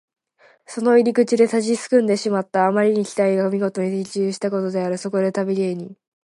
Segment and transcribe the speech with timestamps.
[0.65, 2.65] その入り口で立ちすくんでしまった。
[2.65, 4.97] あまりに期待がみごとに的中したからである。
[4.97, 5.95] そこで旅芸人